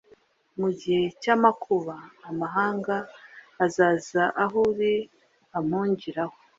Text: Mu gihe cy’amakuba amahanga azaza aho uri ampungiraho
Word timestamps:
Mu 0.59 0.69
gihe 0.79 1.03
cy’amakuba 1.21 1.95
amahanga 2.29 2.95
azaza 3.65 4.23
aho 4.43 4.57
uri 4.71 4.93
ampungiraho 5.57 6.35